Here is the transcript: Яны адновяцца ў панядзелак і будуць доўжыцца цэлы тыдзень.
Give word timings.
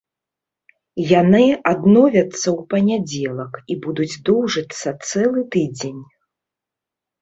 Яны 1.21 1.41
адновяцца 1.73 2.47
ў 2.57 2.61
панядзелак 2.73 3.53
і 3.71 3.81
будуць 3.87 4.11
доўжыцца 4.33 4.87
цэлы 5.09 5.49
тыдзень. 5.57 6.05